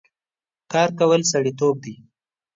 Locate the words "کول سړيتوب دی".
0.99-1.95